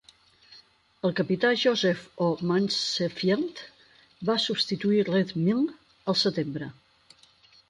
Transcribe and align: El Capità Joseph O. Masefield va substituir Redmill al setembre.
El 1.09 1.11
Capità 1.19 1.51
Joseph 1.63 2.01
O. 2.27 2.31
Masefield 2.53 3.61
va 4.31 4.39
substituir 4.47 5.05
Redmill 5.11 5.63
al 6.15 6.19
setembre. 6.25 6.73